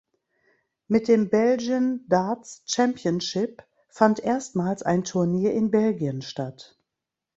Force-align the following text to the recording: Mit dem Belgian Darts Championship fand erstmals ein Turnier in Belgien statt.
Mit 0.87 1.07
dem 1.07 1.29
Belgian 1.29 2.05
Darts 2.07 2.63
Championship 2.65 3.61
fand 3.87 4.19
erstmals 4.19 4.81
ein 4.81 5.03
Turnier 5.03 5.53
in 5.53 5.69
Belgien 5.69 6.23
statt. 6.23 6.75